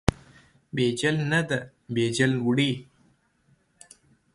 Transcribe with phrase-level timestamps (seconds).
[0.75, 1.59] بیجل نه ده،
[1.93, 2.71] بیجل وړي.